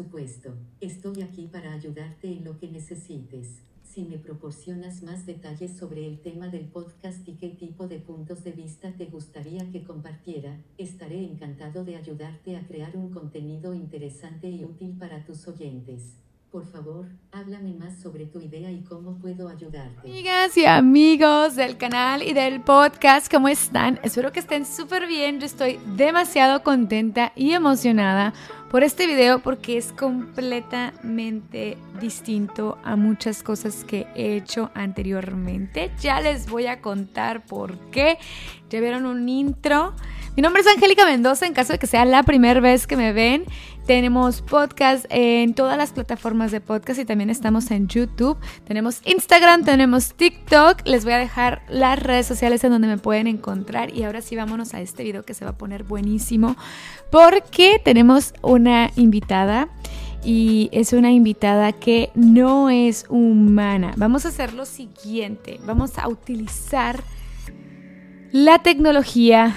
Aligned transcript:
supuesto, 0.00 0.54
estoy 0.80 1.20
aquí 1.20 1.46
para 1.46 1.74
ayudarte 1.74 2.28
en 2.28 2.42
lo 2.42 2.58
que 2.58 2.68
necesites. 2.68 3.58
Si 3.82 4.02
me 4.04 4.16
proporcionas 4.16 5.02
más 5.02 5.26
detalles 5.26 5.76
sobre 5.76 6.06
el 6.06 6.20
tema 6.20 6.48
del 6.48 6.64
podcast 6.64 7.28
y 7.28 7.34
qué 7.34 7.50
tipo 7.50 7.86
de 7.86 7.98
puntos 7.98 8.42
de 8.42 8.52
vista 8.52 8.94
te 8.96 9.04
gustaría 9.04 9.70
que 9.70 9.84
compartiera, 9.84 10.56
estaré 10.78 11.22
encantado 11.22 11.84
de 11.84 11.96
ayudarte 11.96 12.56
a 12.56 12.66
crear 12.66 12.96
un 12.96 13.10
contenido 13.10 13.74
interesante 13.74 14.48
y 14.48 14.64
útil 14.64 14.96
para 14.98 15.22
tus 15.26 15.46
oyentes. 15.46 16.16
Por 16.50 16.64
favor, 16.66 17.06
háblame 17.30 17.74
más 17.74 18.00
sobre 18.00 18.26
tu 18.26 18.40
idea 18.40 18.72
y 18.72 18.82
cómo 18.82 19.18
puedo 19.18 19.48
ayudarte. 19.48 20.00
Amigas 20.00 20.56
y 20.56 20.64
amigos 20.64 21.54
del 21.54 21.76
canal 21.76 22.22
y 22.22 22.32
del 22.32 22.62
podcast, 22.62 23.30
¿cómo 23.30 23.48
están? 23.48 24.00
Espero 24.02 24.32
que 24.32 24.40
estén 24.40 24.64
súper 24.66 25.06
bien. 25.06 25.38
Yo 25.38 25.46
estoy 25.46 25.78
demasiado 25.94 26.64
contenta 26.64 27.32
y 27.36 27.52
emocionada 27.52 28.32
por 28.70 28.84
este 28.84 29.08
video 29.08 29.40
porque 29.40 29.76
es 29.76 29.92
completamente 29.92 31.76
distinto 32.00 32.78
a 32.84 32.94
muchas 32.94 33.42
cosas 33.42 33.84
que 33.84 34.06
he 34.14 34.36
hecho 34.36 34.70
anteriormente. 34.74 35.90
Ya 36.00 36.20
les 36.20 36.48
voy 36.48 36.66
a 36.66 36.80
contar 36.80 37.44
por 37.44 37.76
qué. 37.90 38.16
Ya 38.70 38.80
vieron 38.80 39.06
un 39.06 39.28
intro. 39.28 39.92
Mi 40.36 40.42
nombre 40.42 40.62
es 40.62 40.68
Angélica 40.68 41.04
Mendoza, 41.04 41.46
en 41.46 41.54
caso 41.54 41.72
de 41.72 41.80
que 41.80 41.88
sea 41.88 42.04
la 42.04 42.22
primera 42.22 42.60
vez 42.60 42.86
que 42.86 42.96
me 42.96 43.12
ven. 43.12 43.44
Tenemos 43.86 44.42
podcast 44.42 45.06
en 45.08 45.54
todas 45.54 45.76
las 45.76 45.90
plataformas 45.90 46.52
de 46.52 46.60
podcast 46.60 47.00
y 47.00 47.04
también 47.04 47.28
estamos 47.28 47.72
en 47.72 47.88
YouTube. 47.88 48.38
Tenemos 48.64 49.00
Instagram, 49.04 49.64
tenemos 49.64 50.14
TikTok. 50.14 50.86
Les 50.86 51.04
voy 51.04 51.14
a 51.14 51.18
dejar 51.18 51.62
las 51.68 52.00
redes 52.00 52.26
sociales 52.26 52.62
en 52.62 52.70
donde 52.70 52.86
me 52.86 52.98
pueden 52.98 53.26
encontrar. 53.26 53.92
Y 53.92 54.04
ahora 54.04 54.22
sí, 54.22 54.36
vámonos 54.36 54.74
a 54.74 54.80
este 54.80 55.02
video 55.02 55.24
que 55.24 55.34
se 55.34 55.44
va 55.44 55.52
a 55.52 55.58
poner 55.58 55.82
buenísimo 55.82 56.56
porque 57.10 57.80
tenemos 57.84 58.32
una 58.60 58.90
invitada 58.94 59.68
y 60.22 60.68
es 60.72 60.92
una 60.92 61.10
invitada 61.10 61.72
que 61.72 62.10
no 62.14 62.68
es 62.68 63.06
humana. 63.08 63.94
Vamos 63.96 64.26
a 64.26 64.28
hacer 64.28 64.52
lo 64.52 64.66
siguiente, 64.66 65.58
vamos 65.64 65.96
a 65.98 66.08
utilizar 66.08 67.02
la 68.30 68.58
tecnología 68.58 69.54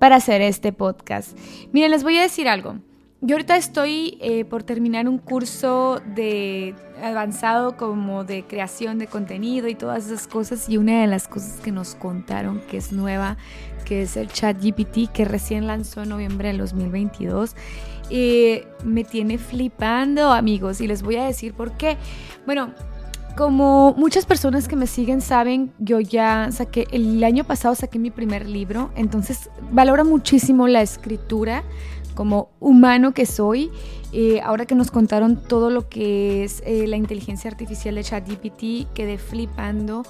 para 0.00 0.16
hacer 0.16 0.42
este 0.42 0.72
podcast. 0.72 1.38
Miren, 1.72 1.92
les 1.92 2.02
voy 2.02 2.18
a 2.18 2.22
decir 2.22 2.48
algo. 2.48 2.78
Yo 3.20 3.36
ahorita 3.36 3.56
estoy 3.56 4.18
eh, 4.20 4.44
por 4.44 4.64
terminar 4.64 5.08
un 5.08 5.18
curso 5.18 6.02
de 6.16 6.74
avanzado 7.00 7.76
como 7.76 8.24
de 8.24 8.42
creación 8.42 8.98
de 8.98 9.06
contenido 9.06 9.68
y 9.68 9.76
todas 9.76 10.06
esas 10.06 10.26
cosas 10.26 10.68
y 10.68 10.76
una 10.76 11.02
de 11.02 11.06
las 11.06 11.28
cosas 11.28 11.60
que 11.60 11.70
nos 11.70 11.94
contaron 11.94 12.60
que 12.68 12.78
es 12.78 12.90
nueva, 12.90 13.36
que 13.84 14.02
es 14.02 14.16
el 14.16 14.26
chat 14.26 14.60
GPT 14.60 15.12
que 15.12 15.24
recién 15.24 15.68
lanzó 15.68 16.02
en 16.02 16.08
noviembre 16.08 16.48
del 16.48 16.58
2022, 16.58 17.54
eh, 18.14 18.68
me 18.84 19.04
tiene 19.04 19.38
flipando 19.38 20.32
amigos 20.32 20.82
y 20.82 20.86
les 20.86 21.02
voy 21.02 21.16
a 21.16 21.24
decir 21.24 21.54
por 21.54 21.72
qué. 21.72 21.96
Bueno, 22.44 22.74
como 23.38 23.94
muchas 23.96 24.26
personas 24.26 24.68
que 24.68 24.76
me 24.76 24.86
siguen 24.86 25.22
saben, 25.22 25.72
yo 25.78 25.98
ya 25.98 26.50
saqué, 26.52 26.86
el 26.92 27.24
año 27.24 27.44
pasado 27.44 27.74
saqué 27.74 27.98
mi 27.98 28.10
primer 28.10 28.46
libro, 28.46 28.90
entonces 28.96 29.48
valoro 29.70 30.04
muchísimo 30.04 30.68
la 30.68 30.82
escritura 30.82 31.64
como 32.14 32.50
humano 32.60 33.14
que 33.14 33.24
soy. 33.24 33.70
Eh, 34.12 34.42
ahora 34.44 34.66
que 34.66 34.74
nos 34.74 34.90
contaron 34.90 35.42
todo 35.42 35.70
lo 35.70 35.88
que 35.88 36.44
es 36.44 36.62
eh, 36.66 36.86
la 36.86 36.98
inteligencia 36.98 37.50
artificial 37.50 37.94
de 37.94 38.04
ChatGPT, 38.04 38.92
quedé 38.92 39.16
flipando. 39.16 40.02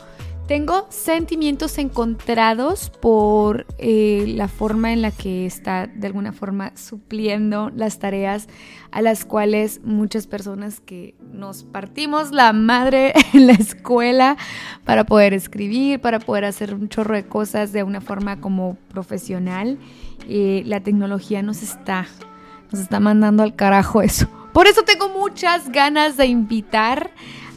Tengo 0.46 0.86
sentimientos 0.90 1.78
encontrados 1.78 2.90
por 2.90 3.64
eh, 3.78 4.24
la 4.28 4.48
forma 4.48 4.92
en 4.92 5.00
la 5.00 5.10
que 5.10 5.46
está 5.46 5.86
de 5.86 6.06
alguna 6.06 6.32
forma 6.32 6.72
supliendo 6.76 7.70
las 7.74 7.98
tareas 7.98 8.48
a 8.90 9.02
las 9.02 9.24
cuales 9.24 9.80
muchas 9.84 10.26
personas 10.26 10.80
que 10.80 11.14
nos 11.32 11.62
partimos 11.62 12.32
la 12.32 12.52
madre 12.52 13.14
en 13.32 13.46
la 13.46 13.54
escuela 13.54 14.36
para 14.84 15.04
poder 15.04 15.32
escribir, 15.32 16.00
para 16.00 16.18
poder 16.18 16.44
hacer 16.44 16.74
un 16.74 16.88
chorro 16.88 17.14
de 17.14 17.24
cosas 17.24 17.72
de 17.72 17.82
una 17.84 18.00
forma 18.00 18.40
como 18.40 18.76
profesional 18.88 19.78
eh, 20.28 20.62
la 20.66 20.80
tecnología 20.80 21.42
nos 21.42 21.62
está, 21.62 22.06
nos 22.70 22.80
está 22.80 23.00
mandando 23.00 23.42
al 23.42 23.56
carajo 23.56 24.02
eso. 24.02 24.28
Por 24.52 24.66
eso 24.66 24.82
tengo 24.82 25.08
muchas 25.08 25.70
ganas 25.70 26.16
de 26.16 26.26
invitar 26.26 27.10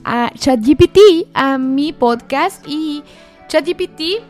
a 0.05 0.31
ChatGPT 0.33 0.99
a 1.33 1.57
mi 1.57 1.91
podcast 1.91 2.63
y 2.67 3.03
ChatGPT 3.47 4.21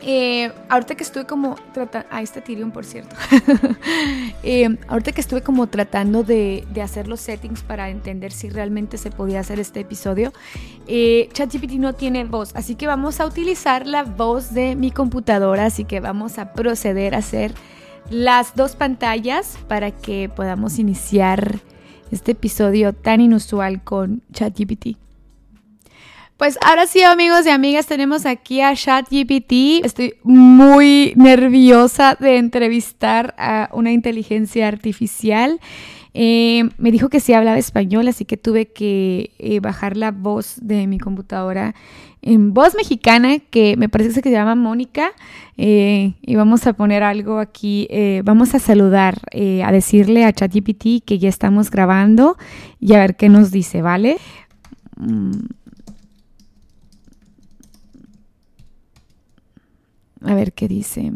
eh, 0.00 0.52
ahorita 0.68 0.94
que 0.94 1.02
estuve 1.02 1.24
como 1.24 1.56
tratando, 1.72 2.06
ah, 2.12 2.22
este 2.22 2.40
Tyrion 2.40 2.70
por 2.70 2.84
cierto, 2.84 3.16
eh, 4.44 4.76
ahorita 4.86 5.10
que 5.10 5.20
estuve 5.20 5.42
como 5.42 5.66
tratando 5.66 6.22
de, 6.22 6.64
hacer 6.82 7.08
los 7.08 7.20
settings 7.20 7.62
para 7.62 7.90
entender 7.90 8.30
si 8.30 8.48
realmente 8.48 8.96
se 8.96 9.10
podía 9.10 9.40
hacer 9.40 9.58
este 9.58 9.80
episodio, 9.80 10.32
eh, 10.86 11.28
ChatGPT 11.32 11.72
no 11.72 11.94
tiene 11.94 12.24
voz, 12.24 12.54
así 12.54 12.76
que 12.76 12.86
vamos 12.86 13.18
a 13.18 13.26
utilizar 13.26 13.88
la 13.88 14.04
voz 14.04 14.54
de 14.54 14.76
mi 14.76 14.92
computadora, 14.92 15.66
así 15.66 15.84
que 15.84 15.98
vamos 15.98 16.38
a 16.38 16.52
proceder 16.52 17.16
a 17.16 17.18
hacer 17.18 17.52
las 18.08 18.54
dos 18.54 18.76
pantallas 18.76 19.58
para 19.66 19.90
que 19.90 20.30
podamos 20.34 20.78
iniciar 20.78 21.58
este 22.10 22.32
episodio 22.32 22.92
tan 22.92 23.20
inusual 23.20 23.82
con 23.82 24.22
ChatGPT. 24.32 24.96
Pues 26.38 26.56
ahora 26.64 26.86
sí, 26.86 27.02
amigos 27.02 27.46
y 27.46 27.50
amigas, 27.50 27.86
tenemos 27.86 28.24
aquí 28.24 28.60
a 28.60 28.72
ChatGPT. 28.72 29.84
Estoy 29.84 30.14
muy 30.22 31.12
nerviosa 31.16 32.14
de 32.14 32.36
entrevistar 32.36 33.34
a 33.38 33.68
una 33.72 33.90
inteligencia 33.90 34.68
artificial. 34.68 35.58
Eh, 36.14 36.68
me 36.78 36.92
dijo 36.92 37.08
que 37.08 37.18
sí 37.18 37.32
hablaba 37.32 37.58
español, 37.58 38.06
así 38.06 38.24
que 38.24 38.36
tuve 38.36 38.66
que 38.66 39.32
eh, 39.40 39.58
bajar 39.58 39.96
la 39.96 40.12
voz 40.12 40.60
de 40.62 40.86
mi 40.86 41.00
computadora 41.00 41.74
en 42.22 42.54
voz 42.54 42.76
mexicana, 42.76 43.40
que 43.40 43.76
me 43.76 43.88
parece 43.88 44.22
que 44.22 44.28
se 44.28 44.30
llama 44.30 44.54
Mónica. 44.54 45.10
Eh, 45.56 46.12
y 46.22 46.36
vamos 46.36 46.68
a 46.68 46.72
poner 46.74 47.02
algo 47.02 47.40
aquí, 47.40 47.88
vamos 48.22 48.54
a 48.54 48.60
saludar, 48.60 49.22
a 49.32 49.72
decirle 49.72 50.24
a 50.24 50.32
ChatGPT 50.32 51.04
que 51.04 51.18
ya 51.18 51.28
estamos 51.28 51.68
grabando 51.72 52.36
y 52.78 52.94
a 52.94 53.00
ver 53.00 53.16
qué 53.16 53.28
nos 53.28 53.50
dice, 53.50 53.82
¿vale? 53.82 54.18
Mm. 54.98 55.58
A 60.22 60.34
ver 60.34 60.52
qué 60.52 60.68
dice. 60.68 61.12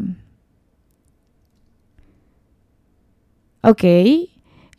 Ok. 3.61 3.83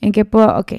¿En 0.00 0.12
qué 0.12 0.24
puedo? 0.24 0.58
Ok. 0.58 0.74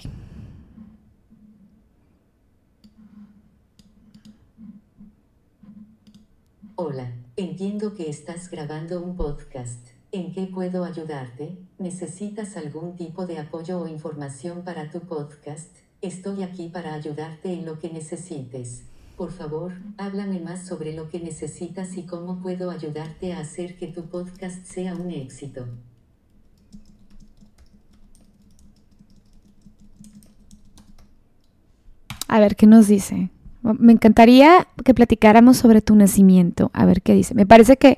Hola, 6.76 7.14
entiendo 7.36 7.94
que 7.94 8.10
estás 8.10 8.50
grabando 8.50 9.02
un 9.02 9.16
podcast. 9.16 9.80
¿En 10.12 10.34
qué 10.34 10.46
puedo 10.46 10.84
ayudarte? 10.84 11.58
¿Necesitas 11.80 12.58
algún 12.58 12.96
tipo 12.96 13.26
de 13.26 13.40
apoyo 13.40 13.80
o 13.80 13.88
información 13.88 14.64
para 14.64 14.90
tu 14.92 15.00
podcast? 15.02 15.70
Estoy 16.02 16.44
aquí 16.44 16.70
para 16.70 16.94
ayudarte 16.94 17.54
en 17.54 17.66
lo 17.66 17.80
que 17.80 17.90
necesites. 17.90 18.84
Por 19.16 19.31
favor, 19.31 19.72
háblame 19.98 20.42
más 20.42 20.68
sobre 20.68 20.94
lo 20.94 21.08
que 21.08 21.22
necesitas 21.22 21.96
y 21.96 22.03
cómo 22.03 22.42
puedo 22.42 22.70
ayudarte 22.70 23.31
a 23.31 23.40
hacer 23.40 23.78
que 23.78 23.88
tu 23.88 24.09
podcast 24.09 24.66
sea 24.66 24.94
un 24.94 25.09
éxito. 25.09 25.68
A 32.28 32.40
ver, 32.42 32.58
¿qué 32.58 32.68
nos 32.68 32.88
dice? 32.88 33.30
Me 33.62 33.94
encantaría 33.94 34.68
que 34.84 34.94
platicáramos 34.94 35.56
sobre 35.56 35.82
tu 35.82 35.96
nacimiento. 35.96 36.70
A 36.74 36.86
ver 36.86 37.02
qué 37.02 37.14
dice. 37.14 37.34
Me 37.36 37.46
parece 37.46 37.78
que 37.78 37.97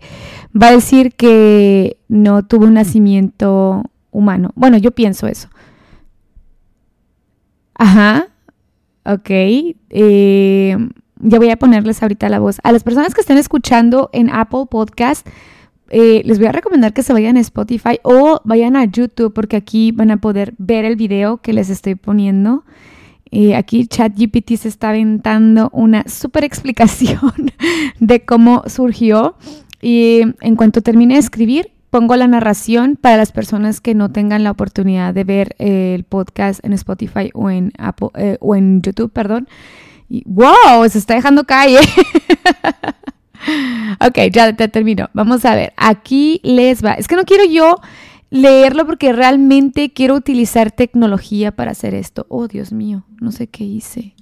va 0.55 0.67
a 0.67 0.73
decir 0.73 1.15
que 1.15 1.97
no 2.07 2.45
tuvo 2.45 2.65
un 2.65 2.75
nacimiento 2.75 3.81
humano. 4.11 4.51
Bueno, 4.53 4.77
yo 4.77 4.91
pienso 4.91 5.25
eso. 5.25 5.49
Ajá. 7.73 8.27
Ok. 9.03 9.29
Eh, 9.29 10.77
ya 11.19 11.37
voy 11.37 11.49
a 11.49 11.57
ponerles 11.57 12.01
ahorita 12.01 12.29
la 12.29 12.39
voz. 12.39 12.59
A 12.63 12.71
las 12.71 12.83
personas 12.83 13.13
que 13.13 13.21
estén 13.21 13.37
escuchando 13.37 14.09
en 14.13 14.29
Apple 14.29 14.65
Podcast, 14.69 15.27
eh, 15.89 16.21
les 16.25 16.37
voy 16.37 16.47
a 16.47 16.51
recomendar 16.51 16.93
que 16.93 17.03
se 17.03 17.13
vayan 17.13 17.37
a 17.37 17.39
Spotify 17.39 17.99
o 18.03 18.41
vayan 18.43 18.75
a 18.75 18.85
YouTube 18.85 19.33
porque 19.33 19.55
aquí 19.55 19.91
van 19.91 20.11
a 20.11 20.17
poder 20.17 20.53
ver 20.57 20.85
el 20.85 20.95
video 20.95 21.37
que 21.37 21.53
les 21.53 21.69
estoy 21.69 21.95
poniendo. 21.95 22.63
Eh, 23.31 23.55
aquí 23.55 23.87
ChatGPT 23.87 24.55
se 24.55 24.69
está 24.69 24.89
aventando 24.89 25.69
una 25.73 26.03
súper 26.07 26.43
explicación 26.43 27.51
de 27.99 28.25
cómo 28.25 28.63
surgió. 28.67 29.35
Y 29.81 30.21
en 30.41 30.55
cuanto 30.55 30.81
termine 30.81 31.15
de 31.15 31.19
escribir, 31.19 31.71
pongo 31.89 32.15
la 32.15 32.27
narración 32.27 32.97
para 32.99 33.17
las 33.17 33.31
personas 33.31 33.79
que 33.79 33.95
no 33.95 34.11
tengan 34.11 34.43
la 34.43 34.51
oportunidad 34.51 35.13
de 35.13 35.23
ver 35.23 35.55
el 35.59 36.03
podcast 36.03 36.63
en 36.65 36.73
Spotify 36.73 37.29
o 37.33 37.49
en, 37.49 37.71
Apple, 37.77 38.09
eh, 38.15 38.37
o 38.39 38.55
en 38.55 38.81
YouTube, 38.81 39.11
perdón. 39.11 39.47
Wow, 40.09 40.87
se 40.89 40.97
está 40.97 41.15
dejando 41.15 41.43
caer. 41.43 41.83
ok, 43.99 44.19
ya 44.31 44.55
te 44.55 44.67
termino. 44.67 45.09
Vamos 45.13 45.45
a 45.45 45.55
ver, 45.55 45.73
aquí 45.77 46.39
les 46.43 46.83
va. 46.83 46.93
Es 46.93 47.07
que 47.07 47.15
no 47.15 47.25
quiero 47.25 47.45
yo 47.45 47.77
leerlo 48.29 48.85
porque 48.85 49.13
realmente 49.13 49.93
quiero 49.93 50.15
utilizar 50.15 50.71
tecnología 50.71 51.55
para 51.55 51.71
hacer 51.71 51.93
esto. 51.93 52.25
Oh, 52.29 52.47
Dios 52.47 52.71
mío, 52.71 53.05
no 53.19 53.31
sé 53.31 53.47
qué 53.47 53.63
hice. 53.63 54.15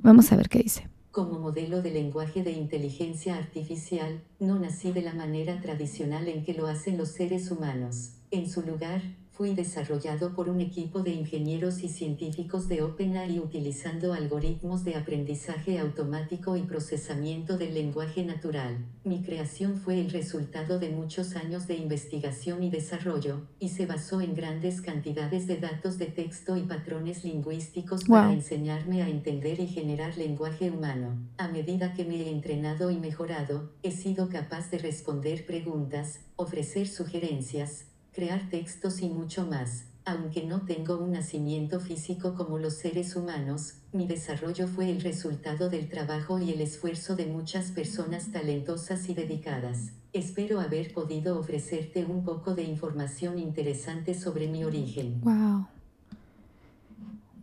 Vamos 0.00 0.32
a 0.32 0.36
ver 0.36 0.48
qué 0.48 0.60
dice. 0.60 0.88
Como 1.10 1.40
modelo 1.40 1.82
de 1.82 1.90
lenguaje 1.90 2.44
de 2.44 2.52
inteligencia 2.52 3.36
artificial, 3.36 4.22
no 4.38 4.58
nací 4.58 4.92
de 4.92 5.02
la 5.02 5.14
manera 5.14 5.60
tradicional 5.60 6.28
en 6.28 6.44
que 6.44 6.54
lo 6.54 6.68
hacen 6.68 6.96
los 6.96 7.08
seres 7.08 7.50
humanos. 7.50 8.12
En 8.30 8.48
su 8.48 8.62
lugar, 8.62 9.02
fui 9.38 9.54
desarrollado 9.54 10.34
por 10.34 10.48
un 10.48 10.60
equipo 10.60 10.98
de 11.04 11.12
ingenieros 11.12 11.84
y 11.84 11.88
científicos 11.88 12.66
de 12.66 12.82
OpenAI 12.82 13.38
utilizando 13.38 14.12
algoritmos 14.12 14.82
de 14.82 14.96
aprendizaje 14.96 15.78
automático 15.78 16.56
y 16.56 16.62
procesamiento 16.62 17.56
del 17.56 17.72
lenguaje 17.72 18.24
natural. 18.24 18.84
Mi 19.04 19.22
creación 19.22 19.76
fue 19.76 20.00
el 20.00 20.10
resultado 20.10 20.80
de 20.80 20.90
muchos 20.90 21.36
años 21.36 21.68
de 21.68 21.76
investigación 21.76 22.64
y 22.64 22.70
desarrollo, 22.70 23.42
y 23.60 23.68
se 23.68 23.86
basó 23.86 24.20
en 24.20 24.34
grandes 24.34 24.80
cantidades 24.80 25.46
de 25.46 25.58
datos 25.58 25.98
de 25.98 26.06
texto 26.06 26.56
y 26.56 26.62
patrones 26.62 27.22
lingüísticos 27.22 28.06
para 28.06 28.32
enseñarme 28.32 29.04
a 29.04 29.08
entender 29.08 29.60
y 29.60 29.68
generar 29.68 30.18
lenguaje 30.18 30.68
humano. 30.68 31.16
A 31.36 31.46
medida 31.46 31.94
que 31.94 32.04
me 32.04 32.22
he 32.22 32.30
entrenado 32.30 32.90
y 32.90 32.98
mejorado, 32.98 33.70
he 33.84 33.92
sido 33.92 34.28
capaz 34.30 34.68
de 34.72 34.78
responder 34.78 35.46
preguntas, 35.46 36.22
ofrecer 36.34 36.88
sugerencias, 36.88 37.84
crear 38.18 38.50
textos 38.50 39.00
y 39.00 39.08
mucho 39.08 39.46
más. 39.46 39.84
Aunque 40.04 40.42
no 40.42 40.62
tengo 40.62 40.98
un 40.98 41.12
nacimiento 41.12 41.78
físico 41.78 42.34
como 42.34 42.58
los 42.58 42.74
seres 42.74 43.14
humanos, 43.14 43.74
mi 43.92 44.08
desarrollo 44.08 44.66
fue 44.66 44.90
el 44.90 45.00
resultado 45.02 45.70
del 45.70 45.88
trabajo 45.88 46.40
y 46.40 46.50
el 46.50 46.60
esfuerzo 46.60 47.14
de 47.14 47.26
muchas 47.26 47.70
personas 47.70 48.32
talentosas 48.32 49.08
y 49.08 49.14
dedicadas. 49.14 49.92
Espero 50.12 50.58
haber 50.58 50.92
podido 50.92 51.38
ofrecerte 51.38 52.04
un 52.04 52.24
poco 52.24 52.56
de 52.56 52.64
información 52.64 53.38
interesante 53.38 54.14
sobre 54.14 54.48
mi 54.48 54.64
origen. 54.64 55.20
Wow. 55.20 55.68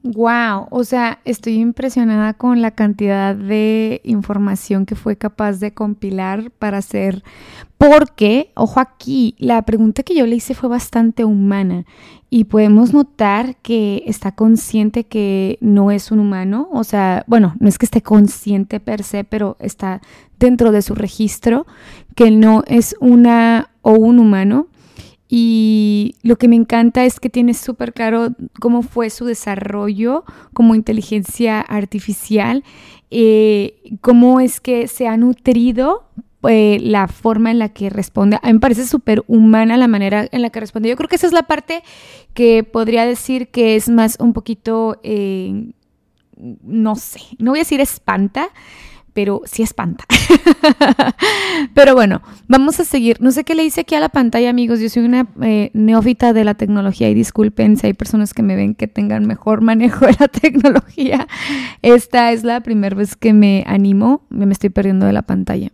Wow, 0.07 0.67
o 0.69 0.83
sea, 0.83 1.17
estoy 1.25 1.55
impresionada 1.55 2.35
con 2.35 2.61
la 2.61 2.69
cantidad 2.69 3.35
de 3.35 4.01
información 4.03 4.85
que 4.85 4.93
fue 4.93 5.15
capaz 5.15 5.53
de 5.53 5.73
compilar 5.73 6.51
para 6.51 6.77
hacer, 6.77 7.23
porque, 7.79 8.51
ojo 8.53 8.79
aquí, 8.79 9.33
la 9.39 9.63
pregunta 9.63 10.03
que 10.03 10.13
yo 10.13 10.27
le 10.27 10.35
hice 10.35 10.53
fue 10.53 10.69
bastante 10.69 11.25
humana 11.25 11.85
y 12.29 12.43
podemos 12.43 12.93
notar 12.93 13.55
que 13.63 14.03
está 14.05 14.31
consciente 14.33 15.07
que 15.07 15.57
no 15.59 15.89
es 15.89 16.11
un 16.11 16.19
humano, 16.19 16.69
o 16.71 16.83
sea, 16.83 17.23
bueno, 17.25 17.55
no 17.59 17.67
es 17.67 17.79
que 17.79 17.87
esté 17.87 18.03
consciente 18.03 18.79
per 18.79 19.01
se, 19.01 19.23
pero 19.23 19.57
está 19.59 20.01
dentro 20.37 20.71
de 20.71 20.83
su 20.83 20.93
registro, 20.93 21.65
que 22.13 22.29
no 22.29 22.63
es 22.67 22.95
una 22.99 23.71
o 23.81 23.93
un 23.93 24.19
humano 24.19 24.67
y 25.27 26.15
lo 26.21 26.37
que 26.37 26.47
me 26.47 26.55
encanta 26.55 27.03
es 27.03 27.19
que 27.19 27.29
tiene 27.29 27.53
súper 27.53 27.93
claro 27.93 28.29
cómo 28.59 28.83
fue 28.83 29.09
su 29.09 29.25
desarrollo 29.25 30.23
como 30.53 30.75
inteligencia 30.75 31.61
artificial, 31.61 32.63
eh, 33.09 33.81
cómo 34.01 34.39
es 34.39 34.59
que 34.59 34.87
se 34.87 35.07
ha 35.07 35.17
nutrido 35.17 36.03
eh, 36.47 36.77
la 36.79 37.07
forma 37.07 37.49
en 37.49 37.57
la 37.57 37.69
que 37.69 37.89
responde. 37.89 38.37
A 38.41 38.47
mí 38.47 38.53
me 38.53 38.59
parece 38.59 38.85
súper 38.85 39.23
humana 39.27 39.77
la 39.77 39.87
manera 39.87 40.27
en 40.31 40.43
la 40.43 40.51
que 40.51 40.59
responde. 40.59 40.89
Yo 40.89 40.95
creo 40.95 41.09
que 41.09 41.15
esa 41.15 41.25
es 41.25 41.33
la 41.33 41.43
parte 41.43 41.81
que 42.35 42.63
podría 42.63 43.05
decir 43.05 43.47
que 43.47 43.75
es 43.75 43.89
más 43.89 44.17
un 44.19 44.33
poquito, 44.33 44.99
eh, 45.01 45.71
no 46.37 46.95
sé, 46.95 47.21
no 47.39 47.51
voy 47.51 47.59
a 47.59 47.61
decir 47.61 47.81
espanta, 47.81 48.49
pero 49.15 49.41
sí 49.45 49.63
espanta. 49.63 50.03
pero 51.73 51.95
bueno, 51.95 52.21
vamos 52.49 52.81
a 52.81 52.83
seguir. 52.83 53.15
No 53.21 53.31
sé 53.31 53.45
qué 53.45 53.55
le 53.55 53.63
hice 53.63 53.81
aquí 53.81 53.95
a 53.95 54.01
la 54.01 54.09
pantalla, 54.09 54.49
amigos. 54.49 54.81
Yo 54.81 54.89
soy 54.89 55.05
una 55.05 55.25
eh, 55.41 55.71
neófita 55.73 56.33
de 56.33 56.43
la 56.43 56.55
tecnología 56.55 57.09
y 57.09 57.13
disculpen 57.13 57.77
si 57.77 57.87
hay 57.87 57.93
personas 57.93 58.33
que 58.33 58.43
me 58.43 58.57
ven 58.57 58.75
que 58.75 58.89
tengan 58.89 59.25
mejor 59.25 59.61
manejo 59.61 60.05
de 60.05 60.17
la 60.19 60.27
tecnología. 60.41 61.27
Esta 61.81 62.33
es 62.33 62.43
la 62.43 62.59
primera 62.59 62.93
vez 62.93 63.15
que 63.15 63.31
me 63.31 63.63
animo, 63.67 64.25
me 64.29 64.51
estoy 64.51 64.69
perdiendo 64.69 65.05
de 65.05 65.13
la 65.13 65.21
pantalla. 65.21 65.71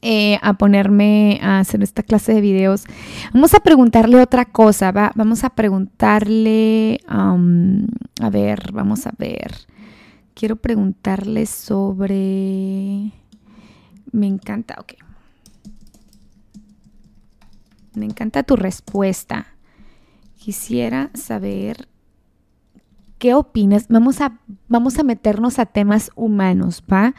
Eh, 0.00 0.38
a 0.40 0.54
ponerme 0.54 1.38
a 1.42 1.58
hacer 1.58 1.82
esta 1.82 2.02
clase 2.02 2.32
de 2.32 2.40
videos. 2.40 2.84
Vamos 3.34 3.52
a 3.52 3.60
preguntarle 3.60 4.20
otra 4.22 4.46
cosa, 4.46 4.90
¿va? 4.90 5.12
Vamos 5.16 5.44
a 5.44 5.50
preguntarle, 5.50 7.02
a 7.06 8.30
ver, 8.30 8.72
vamos 8.72 9.06
a 9.06 9.12
ver 9.18 9.52
quiero 10.34 10.56
preguntarle 10.56 11.46
sobre... 11.46 13.12
Me 14.10 14.26
encanta, 14.26 14.76
ok. 14.78 14.94
Me 17.94 18.06
encanta 18.06 18.42
tu 18.42 18.56
respuesta. 18.56 19.46
Quisiera 20.36 21.10
saber 21.14 21.88
qué 23.18 23.34
opinas. 23.34 23.86
Vamos 23.88 24.20
a, 24.20 24.38
vamos 24.68 24.98
a 24.98 25.04
meternos 25.04 25.58
a 25.58 25.66
temas 25.66 26.10
humanos, 26.14 26.82
¿va? 26.90 27.14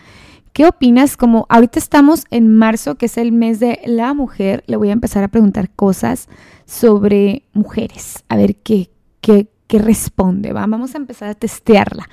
¿Qué 0.51 0.67
opinas? 0.67 1.17
Como 1.17 1.47
ahorita 1.49 1.79
estamos 1.79 2.25
en 2.29 2.55
marzo, 2.55 2.95
que 2.95 3.07
es 3.07 3.17
el 3.17 3.31
mes 3.31 3.59
de 3.59 3.79
la 3.85 4.13
mujer, 4.13 4.63
le 4.67 4.77
voy 4.77 4.89
a 4.89 4.93
empezar 4.93 5.23
a 5.23 5.29
preguntar 5.29 5.71
cosas 5.71 6.29
sobre 6.65 7.43
mujeres. 7.53 8.23
A 8.29 8.35
ver 8.35 8.57
qué, 8.57 8.91
qué, 9.19 9.47
qué 9.65 9.79
responde, 9.79 10.53
¿va? 10.53 10.67
Vamos 10.67 10.93
a 10.93 10.97
empezar 10.97 11.29
a 11.29 11.33
testearla. 11.33 12.07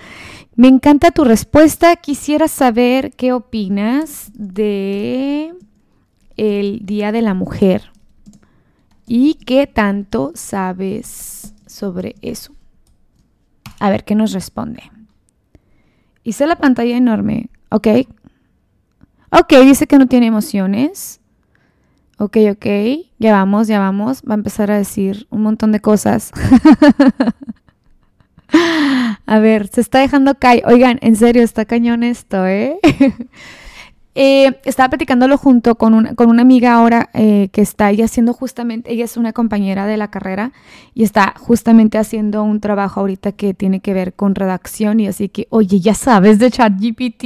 Me 0.57 0.69
encanta 0.69 1.11
tu 1.11 1.25
respuesta. 1.25 1.97
Quisiera 1.97 2.49
saber 2.49 3.13
qué 3.13 3.33
opinas 3.33 4.31
de 4.35 5.55
el 6.37 6.85
Día 6.85 7.13
de 7.13 7.23
la 7.23 7.35
Mujer 7.35 7.91
y 9.07 9.35
qué 9.35 9.67
tanto 9.67 10.33
sabes 10.35 11.55
sobre 11.67 12.17
eso. 12.23 12.55
A 13.79 13.91
ver 13.91 14.05
qué 14.05 14.15
nos 14.15 14.33
responde. 14.33 14.83
Hice 16.25 16.47
la 16.47 16.57
pantalla 16.57 16.97
enorme. 16.97 17.49
Ok. 17.71 17.89
Ok, 19.33 19.53
dice 19.63 19.87
que 19.87 19.99
no 19.99 20.07
tiene 20.07 20.27
emociones. 20.27 21.21
Ok, 22.19 22.37
ok. 22.53 22.67
Ya 23.19 23.33
vamos, 23.33 23.69
ya 23.69 23.79
vamos. 23.79 24.23
Va 24.29 24.35
a 24.35 24.39
empezar 24.39 24.71
a 24.71 24.77
decir 24.77 25.27
un 25.31 25.43
montón 25.43 25.73
de 25.73 25.81
cosas. 25.81 26.33
A 29.27 29.39
ver, 29.39 29.69
se 29.69 29.81
está 29.81 30.01
dejando 30.01 30.35
caer. 30.35 30.63
Oigan, 30.67 30.99
en 31.03 31.17
serio, 31.17 31.43
está 31.43 31.65
cañón 31.65 32.03
esto, 32.03 32.47
¿eh? 32.47 32.79
eh 34.15 34.61
estaba 34.65 34.89
platicándolo 34.89 35.39
junto 35.39 35.77
con 35.77 35.95
una, 35.95 36.15
con 36.15 36.31
una 36.31 36.43
amiga 36.43 36.75
ahora 36.75 37.11
eh, 37.15 37.49
que 37.53 37.61
está 37.61 37.91
ella 37.91 38.07
haciendo 38.07 38.33
justamente, 38.33 38.93
ella 38.93 39.05
es 39.05 39.17
una 39.17 39.33
compañera 39.33 39.87
de 39.87 39.97
la 39.97 40.11
carrera 40.11 40.53
y 40.95 41.05
está 41.05 41.35
justamente 41.39 41.97
haciendo 41.97 42.43
un 42.43 42.61
trabajo 42.61 43.01
ahorita 43.01 43.33
que 43.33 43.55
tiene 43.55 43.81
que 43.81 43.95
ver 43.95 44.15
con 44.15 44.35
redacción 44.35 44.99
y 44.99 45.07
así 45.07 45.29
que, 45.29 45.47
oye, 45.51 45.81
ya 45.81 45.95
sabes 45.95 46.39
de 46.39 46.51
ChatGPT, 46.51 47.25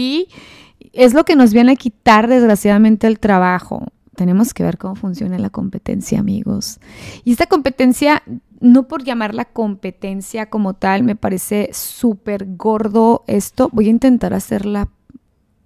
es 0.93 1.15
lo 1.15 1.25
que 1.25 1.37
nos 1.37 1.53
viene 1.53 1.73
a 1.73 1.77
quitar 1.77 2.29
desgraciadamente 2.29 3.07
el 3.07 3.19
trabajo. 3.19 3.89
Tenemos 4.15 4.55
que 4.55 4.63
ver 4.63 4.79
cómo 4.79 4.95
funciona 4.95 5.39
la 5.39 5.51
competencia, 5.51 6.21
amigos. 6.21 6.79
Y 7.25 7.33
esta 7.33 7.47
competencia 7.47 8.23
no 8.61 8.89
por 8.89 9.05
llamarla 9.05 9.45
competencia 9.45 10.51
como 10.51 10.75
tal, 10.75 11.03
me 11.03 11.17
parece 11.17 11.71
súper 11.73 12.47
gordo 12.57 13.25
esto. 13.27 13.69
Voy 13.73 13.87
a 13.87 13.91
intentar 13.91 14.35
hacer 14.35 14.67
la, 14.67 14.89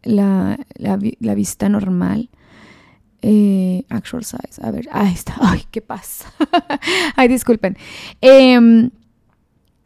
la, 0.02 1.34
vista 1.34 1.68
normal. 1.68 2.30
Eh, 3.20 3.84
actual 3.88 4.24
size. 4.24 4.60
A 4.62 4.70
ver, 4.70 4.88
ahí 4.92 5.12
está. 5.12 5.34
Ay, 5.40 5.64
¿qué 5.70 5.80
pasa? 5.80 6.32
Ay, 7.16 7.28
disculpen. 7.28 7.76
Em, 8.20 8.90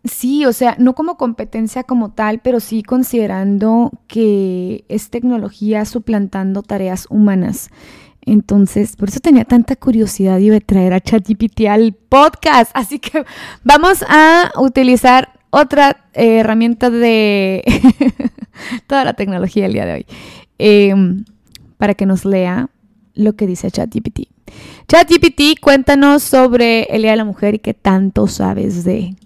sí, 0.04 0.44
o 0.44 0.52
sea, 0.52 0.76
no 0.78 0.94
como 0.94 1.16
competencia 1.16 1.85
como 1.85 2.12
tal, 2.12 2.40
pero 2.40 2.61
sí 2.61 2.82
considerando 2.82 3.90
que 4.06 4.85
es 4.88 5.11
tecnología 5.11 5.85
suplantando 5.85 6.62
tareas 6.62 7.06
humanas. 7.09 7.71
Entonces, 8.25 8.97
por 8.97 9.09
eso 9.09 9.21
tenía 9.21 9.45
tanta 9.45 9.76
curiosidad 9.76 10.38
de 10.38 10.61
traer 10.61 10.93
a 10.93 11.00
ChatGPT 11.00 11.67
al 11.69 11.93
podcast. 11.93 12.71
Así 12.75 12.99
que 12.99 13.25
vamos 13.64 14.05
a 14.09 14.52
utilizar 14.59 15.41
otra 15.50 16.09
eh, 16.14 16.38
herramienta 16.38 16.88
de 16.88 17.62
toda 18.87 19.05
la 19.05 19.14
tecnología 19.14 19.64
del 19.64 19.73
día 19.73 19.87
de 19.87 19.93
hoy 19.93 20.07
em, 20.59 21.25
para 21.76 21.95
que 21.95 22.07
nos 22.07 22.25
lea 22.25 22.71
lo 23.14 23.35
que 23.35 23.47
dice 23.47 23.71
ChatGPT. 23.71 24.29
ChatGPT, 24.88 25.61
cuéntanos 25.61 26.23
sobre 26.23 26.85
el 26.85 27.02
Día 27.02 27.12
de 27.12 27.17
la 27.17 27.25
Mujer 27.25 27.55
y 27.55 27.59
qué 27.59 27.75
tanto 27.75 28.26
sabes 28.26 28.85
de. 28.85 29.17